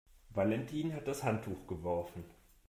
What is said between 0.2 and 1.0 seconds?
Valentin